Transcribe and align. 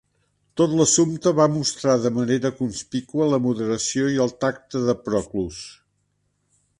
Tot 0.59 0.71
l'assumpte 0.77 1.33
va 1.39 1.45
mostrar 1.57 1.93
de 2.05 2.11
manera 2.15 2.51
conspícua 2.61 3.27
la 3.33 3.41
moderació 3.49 4.09
i 4.15 4.17
el 4.25 4.33
tacte 4.47 4.83
de 4.89 4.97
Proclus. 5.07 5.61